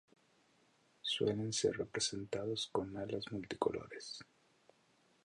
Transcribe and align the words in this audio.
Suelen 1.03 1.53
ser 1.53 1.73
representados 1.77 2.69
con 2.71 2.97
alas 2.97 3.31
multicolores. 3.31 4.25